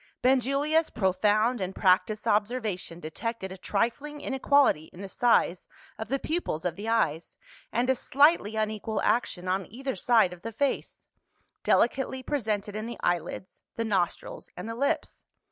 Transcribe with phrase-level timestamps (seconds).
[0.23, 5.67] Benjulia's profound and practised observation detected a trifling inequality in the size
[5.99, 7.37] of the pupils of the eyes,
[7.71, 11.07] and a slightly unequal action on either side of the face
[11.61, 15.25] delicately presented in the eyelids, the nostrils, and the lips.